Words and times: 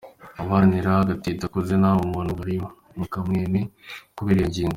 Abaharanira 0.41 0.89
agateka 1.03 1.43
ka 1.53 1.59
zina 1.67 1.89
muntu 2.11 2.31
bari 2.39 2.55
mu 2.97 3.05
kamwemwe 3.11 3.61
kubera 4.17 4.39
iyo 4.41 4.49
ngingo. 4.51 4.69